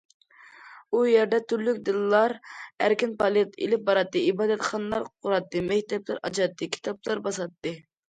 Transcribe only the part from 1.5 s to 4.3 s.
تۈرلۈك دىنلار ئەركىن پائالىيەت ئېلىپ باراتتى،